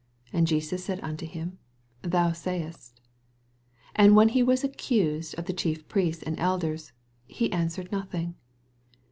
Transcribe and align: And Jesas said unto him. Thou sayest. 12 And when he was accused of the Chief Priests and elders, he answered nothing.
And 0.33 0.47
Jesas 0.47 0.79
said 0.79 0.99
unto 1.03 1.27
him. 1.27 1.59
Thou 2.01 2.31
sayest. 2.31 2.95
12 3.93 3.93
And 3.97 4.15
when 4.15 4.29
he 4.29 4.41
was 4.41 4.63
accused 4.63 5.37
of 5.37 5.45
the 5.45 5.53
Chief 5.53 5.87
Priests 5.87 6.23
and 6.23 6.39
elders, 6.39 6.91
he 7.27 7.51
answered 7.51 7.91
nothing. 7.91 8.33